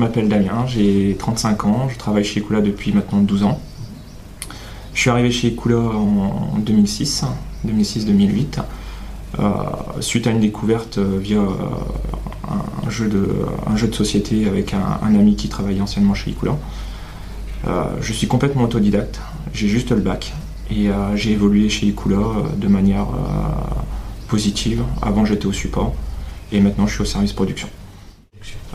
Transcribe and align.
m'appelle 0.00 0.28
Damien, 0.28 0.64
j'ai 0.66 1.14
35 1.18 1.64
ans, 1.66 1.88
je 1.90 1.98
travaille 1.98 2.24
chez 2.24 2.40
Ecoula 2.40 2.62
depuis 2.62 2.92
maintenant 2.92 3.20
12 3.20 3.44
ans. 3.44 3.60
Je 4.94 5.00
suis 5.00 5.10
arrivé 5.10 5.30
chez 5.30 5.48
Ecoula 5.48 5.76
en 5.76 6.58
2006, 6.58 7.24
2006-2008, 7.66 8.60
euh, 9.38 9.44
suite 10.00 10.26
à 10.26 10.30
une 10.30 10.40
découverte 10.40 10.98
euh, 10.98 11.18
via 11.20 11.38
euh, 11.38 11.48
un, 12.86 12.90
jeu 12.90 13.08
de, 13.08 13.92
société 13.92 14.48
avec 14.48 14.74
un, 14.74 15.14
ami 15.14 15.36
qui 15.36 15.48
travaillait 15.48 15.82
anciennement 15.82 16.14
chez 16.14 16.30
Ecoula. 16.30 16.56
je 18.00 18.12
suis 18.12 18.26
complètement 18.26 18.64
autodidacte, 18.64 19.20
j'ai 19.52 19.68
juste 19.68 19.90
le 19.90 20.00
bac 20.00 20.32
et 20.70 20.88
j'ai 21.14 21.32
évolué 21.32 21.68
chez 21.68 21.90
Ecoula 21.90 22.22
de 22.56 22.68
manière 22.68 23.06
positive. 24.28 24.82
Avant 25.02 25.24
j'étais 25.24 25.46
au 25.46 25.52
support 25.52 25.94
et 26.52 26.60
maintenant 26.60 26.86
je 26.86 26.94
suis 26.94 27.02
au 27.02 27.06
service 27.06 27.32
production. 27.32 27.68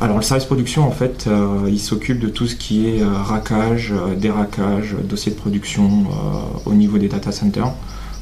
Alors 0.02 0.17
le 0.17 0.23
service 0.23 0.45
production 0.45 0.85
en 0.85 0.91
fait 0.91 1.30
il 1.67 1.80
s'occupe 1.80 2.20
de 2.20 2.27
tout 2.27 2.48
ce 2.48 2.55
qui 2.55 2.88
est 2.88 3.04
rackage, 3.04 3.94
déraquage, 4.18 4.95
dossier 5.04 5.31
de 5.31 5.38
production 5.38 6.05
au 6.66 6.73
niveau 6.73 6.98
des 6.98 7.08
data 7.08 7.31
centers, 7.31 7.71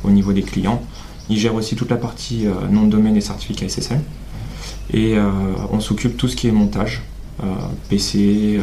au 0.04 0.12
niveau 0.12 0.34
des 0.34 0.44
clients. 0.44 0.84
Il 1.30 1.38
gère 1.38 1.56
aussi 1.56 1.76
toute 1.76 1.90
la 1.90 1.98
partie 1.98 2.48
euh, 2.48 2.68
nom 2.70 2.84
domaine 2.84 3.16
et 3.16 3.22
certificat 3.22 3.70
SSL. 3.70 4.02
Et 4.92 5.18
euh, 5.18 5.30
on 5.72 5.80
s'occupe 5.80 6.18
tout 6.18 6.28
ce 6.28 6.36
qui 6.36 6.48
est 6.48 6.52
montage, 6.52 7.02
euh, 7.42 7.46
PC, 7.90 8.60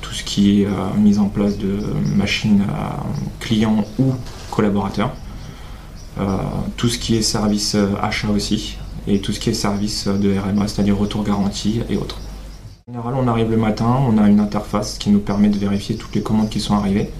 tout 0.00 0.12
ce 0.12 0.24
qui 0.24 0.62
est 0.62 0.68
mise 0.98 1.18
en 1.18 1.28
place 1.28 1.56
de 1.56 1.78
machines 2.16 2.64
clients 3.38 3.84
ou 3.98 4.12
collaborateurs. 4.50 5.12
tout 6.76 6.88
ce 6.88 6.98
qui 6.98 7.16
est 7.16 7.22
service 7.22 7.76
achat 8.02 8.28
aussi, 8.28 8.76
et 9.06 9.20
tout 9.20 9.32
ce 9.32 9.40
qui 9.40 9.50
est 9.50 9.54
service 9.54 10.08
de 10.08 10.38
RMA, 10.38 10.68
c'est-à-dire 10.68 10.96
retour 10.96 11.24
garantie 11.24 11.80
et 11.88 11.96
autres. 11.96 12.18
En 12.88 12.92
général, 12.92 13.14
on 13.16 13.28
arrive 13.28 13.50
le 13.50 13.56
matin, 13.56 13.98
on 14.06 14.18
a 14.18 14.28
une 14.28 14.40
interface 14.40 14.98
qui 14.98 15.10
nous 15.10 15.20
permet 15.20 15.48
de 15.48 15.58
vérifier 15.58 15.96
toutes 15.96 16.14
les 16.14 16.22
commandes 16.22 16.48
qui 16.48 16.60
sont 16.60 16.74
arrivées. 16.74 17.10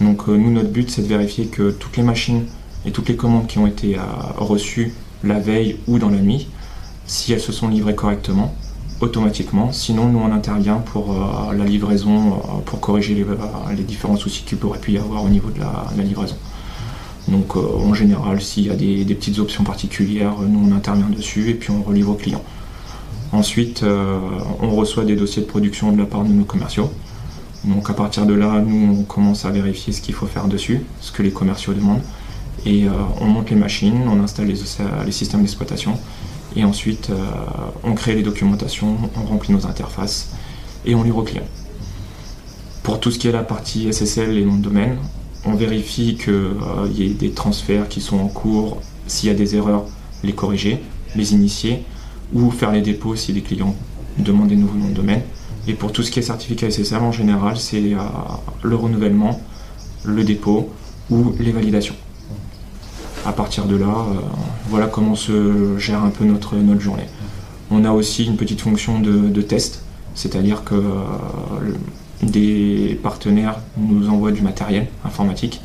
Donc 0.00 0.28
nous, 0.28 0.50
notre 0.50 0.70
but, 0.70 0.90
c'est 0.90 1.02
de 1.02 1.06
vérifier 1.06 1.46
que 1.46 1.70
toutes 1.70 1.96
les 1.96 2.02
machines 2.02 2.44
et 2.86 2.92
toutes 2.92 3.08
les 3.08 3.16
commandes 3.16 3.46
qui 3.46 3.58
ont 3.58 3.66
été 3.66 3.98
euh, 3.98 4.00
reçues 4.38 4.94
la 5.24 5.40
veille 5.40 5.78
ou 5.88 5.98
dans 5.98 6.10
la 6.10 6.18
nuit, 6.18 6.48
si 7.06 7.32
elles 7.32 7.40
se 7.40 7.52
sont 7.52 7.68
livrées 7.68 7.94
correctement, 7.94 8.54
automatiquement. 9.00 9.72
Sinon, 9.72 10.08
nous, 10.08 10.18
on 10.18 10.32
intervient 10.32 10.76
pour 10.76 11.12
euh, 11.12 11.52
la 11.52 11.64
livraison, 11.64 12.34
euh, 12.34 12.60
pour 12.64 12.80
corriger 12.80 13.14
les, 13.14 13.82
différents 13.82 14.16
soucis 14.16 14.44
qu'il 14.44 14.58
pourrait 14.58 14.80
y 14.88 14.98
avoir 14.98 15.24
au 15.24 15.28
niveau 15.28 15.50
de 15.50 15.60
la, 15.60 16.02
livraison. 16.02 16.36
Donc, 17.28 17.56
en 17.56 17.92
général, 17.92 18.40
s'il 18.40 18.66
y 18.66 18.70
a 18.70 18.74
des, 18.74 19.04
petites 19.14 19.38
options 19.38 19.64
particulières, 19.64 20.36
nous, 20.48 20.70
on 20.70 20.76
intervient 20.76 21.08
dessus 21.08 21.50
et 21.50 21.54
puis 21.54 21.70
on 21.70 21.82
relivre 21.82 22.12
au 22.12 22.14
client. 22.14 22.42
Ensuite, 23.32 23.84
on 24.60 24.70
reçoit 24.76 25.04
des 25.04 25.16
dossiers 25.16 25.42
de 25.42 25.48
production 25.48 25.90
de 25.90 25.98
la 25.98 26.06
part 26.06 26.22
de 26.22 26.32
nos 26.32 26.44
commerciaux. 26.44 26.90
Donc, 27.64 27.90
à 27.90 27.94
partir 27.94 28.26
de 28.26 28.34
là, 28.34 28.62
nous, 28.64 29.00
on 29.00 29.02
commence 29.02 29.44
à 29.44 29.50
vérifier 29.50 29.92
ce 29.92 30.00
qu'il 30.00 30.14
faut 30.14 30.26
faire 30.26 30.46
dessus, 30.46 30.82
ce 31.00 31.10
que 31.10 31.24
les 31.24 31.32
commerciaux 31.32 31.74
demandent. 31.74 32.02
Et 32.64 32.86
euh, 32.86 32.90
on 33.20 33.26
monte 33.26 33.50
les 33.50 33.56
machines, 33.56 34.08
on 34.08 34.20
installe 34.22 34.46
les, 34.46 35.12
systèmes 35.12 35.42
d'exploitation 35.42 35.98
et 36.56 36.64
ensuite 36.64 37.10
euh, 37.10 37.16
on 37.84 37.94
crée 37.94 38.14
les 38.14 38.22
documentations, 38.22 38.96
on 39.16 39.26
remplit 39.26 39.52
nos 39.52 39.66
interfaces 39.66 40.30
et 40.84 40.94
on 40.94 41.02
livre 41.02 41.18
au. 41.18 41.24
Pour 42.82 42.98
tout 42.98 43.10
ce 43.10 43.18
qui 43.18 43.28
est 43.28 43.32
la 43.32 43.42
partie 43.42 43.92
SSL 43.92 44.36
et 44.38 44.44
nom 44.44 44.56
de 44.56 44.62
domaine, 44.62 44.98
on 45.46 45.54
vérifie 45.54 46.16
qu'il 46.16 46.32
euh, 46.32 46.88
y 46.92 47.04
ait 47.04 47.10
des 47.10 47.30
transferts 47.30 47.88
qui 47.88 48.00
sont 48.00 48.18
en 48.18 48.28
cours, 48.28 48.80
s'il 49.06 49.28
y 49.28 49.32
a 49.32 49.34
des 49.34 49.56
erreurs, 49.56 49.84
les 50.24 50.32
corriger, 50.32 50.80
les 51.14 51.32
initier 51.32 51.84
ou 52.32 52.50
faire 52.50 52.72
les 52.72 52.82
dépôts 52.82 53.16
si 53.16 53.32
les 53.32 53.42
clients 53.42 53.74
demandent 54.18 54.48
des 54.48 54.56
nouveaux 54.56 54.78
noms 54.78 54.88
de 54.88 54.94
domaine. 54.94 55.22
Et 55.68 55.74
pour 55.74 55.92
tout 55.92 56.02
ce 56.02 56.10
qui 56.10 56.18
est 56.18 56.22
certificat 56.22 56.70
SSL, 56.70 56.98
en 56.98 57.12
général, 57.12 57.56
c'est 57.56 57.82
le 58.62 58.76
renouvellement, 58.76 59.40
le 60.04 60.24
dépôt 60.24 60.70
ou 61.10 61.32
les 61.38 61.52
validations 61.52 61.94
à 63.26 63.32
partir 63.32 63.64
de 63.64 63.76
là, 63.76 63.86
euh, 63.86 64.20
voilà 64.68 64.86
comment 64.86 65.16
se 65.16 65.76
gère 65.78 66.02
un 66.04 66.10
peu 66.10 66.24
notre, 66.24 66.54
notre 66.56 66.80
journée. 66.80 67.06
On 67.70 67.84
a 67.84 67.90
aussi 67.90 68.24
une 68.24 68.36
petite 68.36 68.60
fonction 68.60 69.00
de, 69.00 69.42
test, 69.42 69.82
c'est-à-dire 70.14 70.62
que 70.62 70.76
euh, 70.76 71.02
des 72.22 72.98
partenaires 73.02 73.58
nous 73.76 74.08
envoient 74.08 74.32
du 74.32 74.42
matériel 74.42 74.86
informatique 75.04 75.60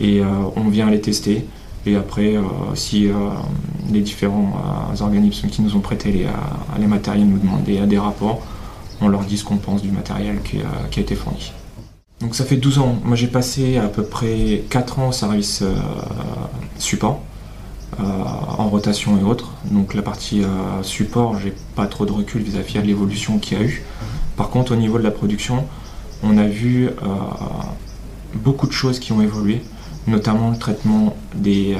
et 0.00 0.20
euh, 0.20 0.26
on 0.56 0.68
vient 0.68 0.90
les 0.90 1.00
tester. 1.00 1.46
Et 1.86 1.96
après, 1.96 2.34
si 2.74 3.08
les 3.90 4.00
différents 4.02 4.52
organismes 5.00 5.48
qui 5.48 5.62
nous 5.62 5.76
ont 5.76 5.80
prêté 5.80 6.12
les, 6.78 6.86
matériels 6.86 7.26
nous 7.26 7.38
demandent 7.38 7.62
des, 7.62 7.78
des, 7.86 7.98
rapports, 7.98 8.42
on 9.00 9.08
leur 9.08 9.22
dit 9.22 9.38
ce 9.38 9.44
qu'on 9.44 9.56
pense 9.56 9.80
du 9.80 9.90
matériel 9.90 10.42
qui, 10.42 10.58
a 10.58 11.00
été 11.00 11.14
fourni. 11.14 11.52
Donc 12.20 12.34
ça 12.34 12.44
fait 12.44 12.56
12 12.56 12.78
ans. 12.78 12.96
Moi 13.02 13.16
j'ai 13.16 13.28
passé 13.28 13.78
à 13.78 13.88
peu 13.88 14.02
près 14.02 14.62
4 14.68 14.98
ans 14.98 15.08
au 15.08 15.12
service 15.12 15.62
euh, 15.62 15.74
support, 16.78 17.22
euh, 17.98 18.02
en 18.02 18.68
rotation 18.68 19.18
et 19.18 19.22
autres. 19.22 19.52
Donc 19.70 19.94
la 19.94 20.02
partie 20.02 20.42
euh, 20.42 20.82
support, 20.82 21.38
j'ai 21.38 21.54
pas 21.74 21.86
trop 21.86 22.04
de 22.04 22.12
recul 22.12 22.42
vis-à-vis 22.42 22.74
de 22.74 22.86
l'évolution 22.86 23.38
qu'il 23.38 23.58
y 23.58 23.60
a 23.60 23.64
eu. 23.64 23.82
Par 24.40 24.48
contre 24.48 24.72
au 24.72 24.76
niveau 24.76 24.96
de 24.96 25.02
la 25.02 25.10
production, 25.10 25.66
on 26.22 26.38
a 26.38 26.46
vu 26.46 26.88
beaucoup 28.36 28.66
de 28.66 28.72
choses 28.72 28.98
qui 28.98 29.12
ont 29.12 29.20
évolué, 29.20 29.60
notamment 30.06 30.48
le 30.48 30.56
traitement 30.56 31.14
des 31.34 31.76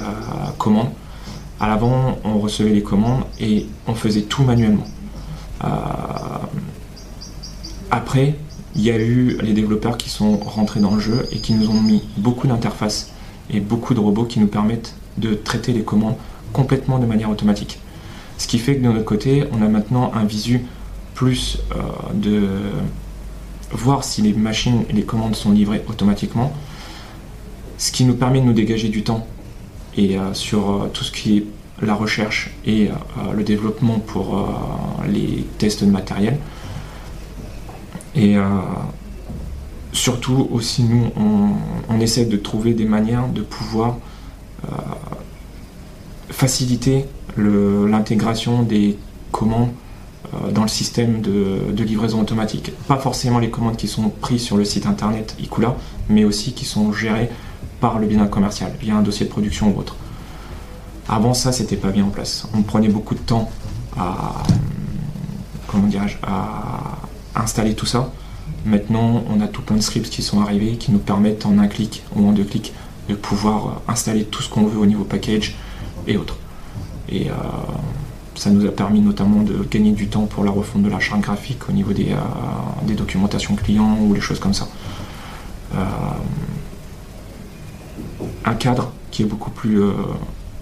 commandes. 0.59 0.91
À 1.59 1.69
l'avant, 1.69 2.19
on 2.22 2.38
recevait 2.38 2.75
les 2.75 2.82
commandes 2.82 3.22
et 3.41 3.66
on 3.87 3.94
faisait 3.94 4.25
tout 4.25 4.43
manuellement. 4.43 4.84
après, 7.91 8.37
il 8.75 8.82
y 8.82 8.91
a 8.91 8.99
eu 8.99 9.38
les 9.41 9.54
développeurs 9.54 9.97
qui 9.97 10.10
sont 10.10 10.37
rentrés 10.37 10.81
dans 10.81 10.94
le 10.94 11.00
jeu 11.00 11.26
et 11.32 11.38
qui 11.38 11.54
nous 11.54 11.70
ont 11.70 11.81
mis 11.81 12.03
beaucoup 12.19 12.47
d'interfaces 12.47 13.10
et 13.49 13.60
beaucoup 13.60 13.94
de 13.94 14.00
robots 14.00 14.26
qui 14.26 14.38
nous 14.38 14.49
permettent 14.49 14.97
de 15.16 15.32
traiter 15.32 15.72
les 15.72 15.82
commandes 15.82 16.16
complètement 16.53 16.99
de 16.99 17.06
manière 17.06 17.31
automatique. 17.31 17.78
Ce 18.37 18.47
qui 18.47 18.59
fait 18.59 18.76
que 18.76 18.82
de 18.82 18.88
notre 18.93 19.06
côté, 19.06 19.44
on 19.50 19.62
a 19.62 19.69
maintenant 19.69 20.12
un 20.15 20.25
visu 20.25 20.66
plus 21.20 21.58
euh, 21.72 21.82
de 22.14 22.48
voir 23.72 24.04
si 24.04 24.22
les 24.22 24.32
machines 24.32 24.84
et 24.88 24.94
les 24.94 25.03
commandes 25.03 25.36
sont 25.36 25.53
livrées 25.53 25.84
automatiquement, 25.86 26.50
ce 27.76 27.92
qui 27.92 28.06
nous 28.06 28.14
permet 28.14 28.41
de 28.41 28.47
nous 28.47 28.54
dégager 28.54 28.88
du 28.88 29.03
temps 29.03 29.26
et 29.98 30.19
euh, 30.19 30.32
sur 30.32 30.70
euh, 30.70 30.91
tout 30.94 31.04
ce 31.04 31.12
qui 31.12 31.36
est 31.36 31.44
la 31.82 31.94
recherche 31.94 32.53
et 32.64 32.88
le 33.34 33.42
développement 33.42 34.00
pour 34.00 34.47
les 35.08 35.47
tests 35.56 35.82
de 35.82 35.91
matériel. 35.91 36.36
Et 38.14 38.37
surtout 39.91 40.47
aussi, 40.52 40.82
nous, 40.82 41.06
on, 41.88 42.00
essaie 42.00 42.26
de 42.26 42.37
trouver 42.37 42.75
des 42.75 42.84
manières 42.84 43.28
de 43.28 43.41
pouvoir 43.41 43.97
faciliter 46.28 47.06
l'intégration 47.38 48.62
des 48.62 48.98
commandes 49.32 49.70
dans 50.52 50.62
le 50.62 50.68
système 50.68 51.20
de, 51.20 51.82
livraison 51.82 52.20
automatique. 52.20 52.72
Pas 52.86 52.98
forcément 52.98 53.38
les 53.38 53.50
commandes 53.50 53.76
qui 53.76 53.88
sont 53.88 54.10
prises 54.10 54.42
sur 54.42 54.56
le 54.56 54.64
site 54.64 54.86
internet 54.86 55.36
Ikula, 55.41 55.76
mais 56.08 56.24
aussi 56.24 56.52
qui 56.52 56.64
sont 56.64 56.92
gérées 56.92 57.30
par 57.80 57.98
le 57.98 58.06
bien 58.06 58.26
commercial, 58.26 58.72
via 58.80 58.94
un 58.94 59.02
dossier 59.02 59.26
de 59.26 59.30
production 59.30 59.74
ou 59.74 59.80
autre. 59.80 59.96
Avant 61.08 61.34
ça, 61.34 61.50
c'était 61.50 61.76
pas 61.76 61.90
bien 61.90 62.04
en 62.04 62.10
place. 62.10 62.46
On 62.54 62.62
prenait 62.62 62.88
beaucoup 62.88 63.14
de 63.14 63.20
temps 63.20 63.50
à, 63.96 64.42
comment 65.66 65.88
à 66.22 66.98
installer 67.34 67.74
tout 67.74 67.86
ça. 67.86 68.12
Maintenant, 68.64 69.24
on 69.28 69.40
a 69.40 69.48
tout 69.48 69.62
plein 69.62 69.76
de 69.76 69.82
scripts 69.82 70.10
qui 70.10 70.22
sont 70.22 70.40
arrivés 70.40 70.76
qui 70.76 70.92
nous 70.92 70.98
permettent 70.98 71.46
en 71.46 71.58
un 71.58 71.66
clic 71.66 72.02
ou 72.14 72.28
en 72.28 72.32
deux 72.32 72.44
clics 72.44 72.72
de 73.08 73.14
pouvoir 73.14 73.66
euh, 73.66 73.93
installer 73.93 74.25
tout 74.25 74.43
ce 74.43 74.49
qu'on 74.49 74.66
veut 74.66 74.78
au 74.78 74.87
niveau 74.87 75.05
package 75.05 75.56
et 76.06 76.16
autres. 76.16 76.37
Euh, 77.12 77.31
ça 78.35 78.50
nous 78.50 78.67
a 78.67 78.71
permis 78.71 79.00
notamment 79.00 79.43
de 79.43 79.65
gagner 79.71 79.93
du 79.93 80.09
temps 80.09 80.27
pour 80.27 80.44
la 80.44 80.50
refonte 80.50 80.82
de 80.82 80.88
la 80.88 81.00
charte 81.00 81.21
graphique 81.21 81.69
au 81.69 81.73
niveau 81.73 81.93
des, 81.93 82.12
euh, 82.12 82.94
documentations 82.94 83.55
clients 83.56 83.99
ou 84.00 84.15
les 84.15 84.21
choses 84.21 84.41
comme 84.41 84.55
ça. 84.55 84.69
un 88.44 88.55
cadre 88.55 88.93
qui 89.11 89.23
est 89.23 89.27
beaucoup 89.27 89.50
plus, 89.50 89.81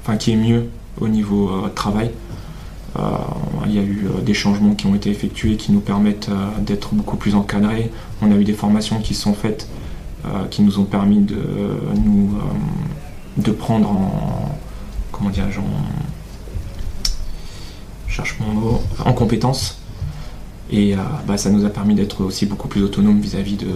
enfin 0.03 0.17
qui 0.17 0.33
est 0.33 0.37
mieux 0.37 0.69
au 1.01 1.09
niveau 1.09 1.69
travail 1.75 2.11
euh, 2.99 3.03
il 3.67 3.75
y 3.75 3.79
a 3.79 3.83
eu 3.83 4.07
euh, 4.07 4.21
des 4.23 4.35
changements 4.35 4.75
qui 4.75 4.87
ont 4.87 4.95
été 4.95 5.11
effectués 5.11 5.57
qui 5.57 5.73
nous 5.73 5.81
permettent 5.81 6.31
euh, 6.31 6.49
d'être 6.61 6.95
beaucoup 6.95 7.17
plus 7.17 7.35
encadrés. 7.35 7.93
On 8.23 8.33
a 8.33 8.35
eu 8.35 8.45
des 8.45 8.55
formations 8.55 8.99
qui 9.01 9.15
sont 9.15 9.35
faites 9.35 9.69
qui 10.51 10.63
nous 10.63 10.79
ont 10.79 10.85
permis 10.85 11.21
de 11.21 11.37
nous 12.05 12.33
de 13.39 13.51
prendre 13.51 13.89
en 13.89 14.59
comment 15.11 15.31
dire 15.31 15.45
cherche 18.19 18.37
mon 18.41 18.53
mot 18.53 18.83
en 19.05 19.13
compétences 19.13 19.79
et 20.73 20.97
bah, 21.27 21.39
ça 21.39 21.51
nous 21.51 21.65
a 21.65 21.71
permis 21.71 21.95
d'être 21.95 22.25
aussi 22.25 22.47
beaucoup 22.47 22.67
plus 22.69 22.83
autonome 22.83 23.21
vis-à-vis 23.21 23.57
de 23.57 23.69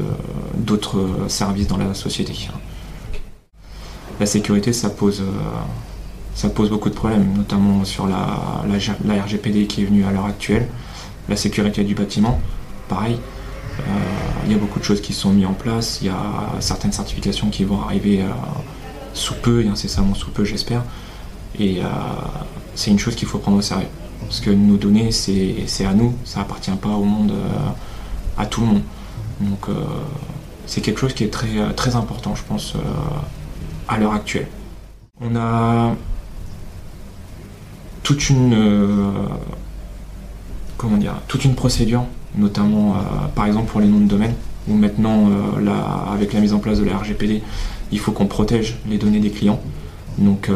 d'autres 0.57 1.07
services 1.29 1.69
dans 1.69 1.79
la 1.79 1.95
société. 1.95 2.35
La 4.19 4.27
sécurité, 4.27 4.73
ça 4.73 4.91
pose 4.91 5.23
ça 6.35 6.49
pose 6.49 6.71
beaucoup 6.71 6.91
de 6.91 6.95
problèmes, 6.95 7.33
notamment 7.37 7.85
sur 7.85 8.07
la, 8.07 8.65
la, 9.05 9.23
RGPD 9.23 9.67
qui 9.67 9.83
est 9.83 9.85
venue 9.85 10.05
à 10.05 10.11
l'heure 10.11 10.27
actuelle, 10.27 10.67
la 11.29 11.37
sécurité 11.37 11.85
du 11.85 11.95
bâtiment, 11.95 12.41
pareil. 12.89 13.19
Il 14.47 14.53
y 14.53 14.55
a 14.55 14.59
beaucoup 14.59 14.81
de 14.81 14.85
choses 14.85 15.01
qui 15.01 15.13
sont 15.13 15.31
mises 15.31 15.47
en 15.47 15.53
place, 15.53 16.01
il 16.01 16.09
y 16.09 16.11
a 16.11 16.17
certaines 16.61 16.93
certifications 16.93 17.49
qui 17.49 17.65
vont 17.65 17.81
arriver 17.81 18.25
sous 19.15 19.35
peu, 19.35 19.63
et 19.63 19.69
incessamment 19.69 20.15
sous 20.15 20.31
peu 20.31 20.45
j'espère. 20.45 20.83
Et 21.59 21.81
c'est 22.75 22.91
une 22.91 22.99
chose 22.99 23.15
qu'il 23.15 23.29
faut 23.29 23.39
prendre 23.39 23.59
au 23.59 23.63
sérieux. 23.63 23.89
Parce 24.33 24.41
que 24.41 24.49
nos 24.49 24.79
données, 24.79 25.13
c'est 25.13 25.85
à 25.85 25.93
nous, 25.93 26.15
ça 26.25 26.41
appartient 26.41 26.71
pas 26.71 26.89
au 26.89 27.05
monde, 27.05 27.35
à 28.39 28.47
tout 28.47 28.63
le 28.63 28.67
monde. 28.67 28.83
Donc 29.43 29.67
c'est 30.65 30.81
quelque 30.81 30.99
chose 30.99 31.13
qui 31.13 31.25
est 31.25 31.29
très, 31.29 31.75
très 31.77 31.97
important, 31.97 32.35
je 32.35 32.43
pense, 32.49 32.73
à 33.89 33.99
l'heure 33.99 34.15
actuelle. 34.15 34.49
On 35.21 35.37
a 35.37 35.95
toute 38.03 38.31
une 38.31 38.55
euh, 38.55 39.13
comment 40.77 40.97
dire 40.97 41.15
toute 41.29 41.45
une 41.45 41.55
procédure, 41.55 42.05
notamment 42.37 42.95
euh, 42.95 42.99
par 43.35 43.47
exemple 43.47 43.71
pour 43.71 43.81
les 43.81 43.87
noms 43.87 44.01
de 44.01 44.07
domaine, 44.09 44.35
où 44.67 44.75
maintenant 44.75 45.29
euh, 45.29 46.13
avec 46.13 46.33
la 46.33 46.41
mise 46.41 46.55
en 46.55 46.59
place 46.59 46.79
de 46.79 46.85
la 46.85 46.97
RGPD, 46.97 47.43
il 47.93 47.99
faut 47.99 48.13
qu'on 48.13 48.27
protège 48.27 48.79
les 48.89 48.99
données 48.99 49.21
des 49.21 49.31
clients. 49.31 49.61
Donc 50.19 50.51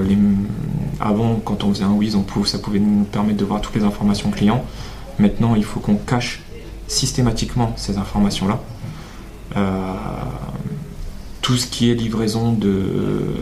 avant, 1.01 1.37
quand 1.45 1.65
on 1.65 1.73
faisait 1.73 1.85
un 1.85 1.93
WIS, 1.93 2.15
ça 2.45 2.59
pouvait 2.59 2.79
nous 2.79 3.05
permettre 3.05 3.39
de 3.39 3.45
voir 3.45 3.61
toutes 3.61 3.75
les 3.75 3.85
informations 3.85 4.31
clients. 4.31 4.65
Maintenant, 5.19 5.55
il 5.55 5.65
faut 5.65 5.81
qu'on 5.81 5.97
cache 5.97 6.43
systématiquement 6.89 7.73
ces 7.77 7.97
informations-là. 7.97 8.61
tout 11.43 11.57
ce 11.57 11.67
qui 11.67 11.91
est 11.91 11.95
livraison 11.95 12.53
de 12.53 13.33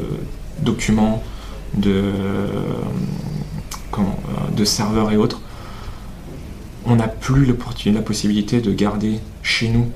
documents, 0.63 1.23
de 1.77 2.13
euh, 4.59 4.65
serveurs 4.65 5.11
et 5.13 5.17
autres, 5.17 5.41
on 6.87 6.97
n'a 6.97 7.09
plus 7.09 7.45
la 7.47 8.03
possibilité 8.03 8.61
de 8.61 8.73
garder 8.73 9.21
chez 9.43 9.69
nous 9.69 9.91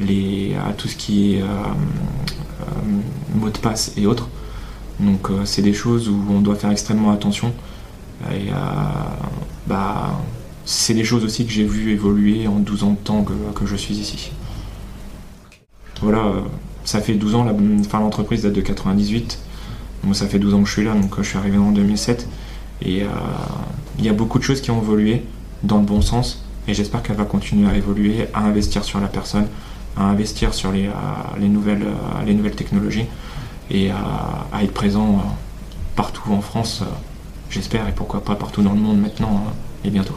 euh, 0.00 0.54
tout 0.76 0.88
ce 0.88 0.96
qui 0.96 1.34
est 1.34 1.42
euh, 1.42 1.46
mot 3.34 3.50
de 3.50 3.58
passe 3.58 3.92
et 3.96 4.06
autres. 4.06 4.28
Donc 5.00 5.28
c'est 5.44 5.62
des 5.62 5.72
choses 5.72 6.08
où 6.08 6.20
on 6.30 6.40
doit 6.40 6.56
faire 6.56 6.70
extrêmement 6.70 7.10
attention. 7.10 7.52
Et 8.32 8.50
bah, 9.66 10.20
c'est 10.66 10.94
des 10.94 11.04
choses 11.04 11.24
aussi 11.24 11.46
que 11.46 11.52
j'ai 11.52 11.64
vu 11.64 11.90
évoluer 11.90 12.46
en 12.46 12.56
12 12.56 12.84
ans 12.84 12.90
de 12.90 12.96
temps 12.96 13.24
que, 13.24 13.66
je 13.66 13.76
suis 13.76 13.94
ici. 13.94 14.30
Voilà, 16.02 16.22
ça 16.84 17.00
fait 17.00 17.14
12 17.14 17.34
ans, 17.34 17.46
l'entreprise 17.94 18.42
date 18.42 18.52
de 18.52 18.60
98. 18.60 19.38
Moi 20.04 20.14
ça 20.14 20.26
fait 20.26 20.38
12 20.38 20.54
ans 20.54 20.62
que 20.62 20.68
je 20.68 20.72
suis 20.72 20.84
là, 20.84 20.94
donc 20.94 21.14
je 21.18 21.22
suis 21.22 21.38
arrivé 21.38 21.58
en 21.58 21.72
2007. 21.72 22.28
Et 22.82 23.02
euh, 23.02 23.06
il 23.98 24.04
y 24.04 24.08
a 24.08 24.12
beaucoup 24.12 24.38
de 24.38 24.44
choses 24.44 24.60
qui 24.60 24.70
ont 24.70 24.80
évolué 24.80 25.22
dans 25.62 25.78
le 25.78 25.84
bon 25.84 26.00
sens 26.00 26.44
et 26.66 26.74
j'espère 26.74 27.02
qu'elle 27.02 27.16
va 27.16 27.24
continuer 27.24 27.68
à 27.68 27.76
évoluer, 27.76 28.28
à 28.32 28.44
investir 28.44 28.84
sur 28.84 29.00
la 29.00 29.08
personne, 29.08 29.46
à 29.96 30.04
investir 30.04 30.54
sur 30.54 30.70
euh, 30.70 30.74
euh, 30.74 30.92
les 31.38 31.48
nouvelles 32.34 32.54
technologies 32.54 33.06
et 33.70 33.90
à 33.90 34.62
être 34.62 34.74
présent 34.74 35.22
partout 35.96 36.32
en 36.32 36.40
France, 36.40 36.82
j'espère, 37.50 37.88
et 37.88 37.92
pourquoi 37.92 38.24
pas 38.24 38.34
partout 38.34 38.62
dans 38.62 38.72
le 38.72 38.80
monde 38.80 39.00
maintenant 39.00 39.44
et 39.84 39.90
bientôt. 39.90 40.16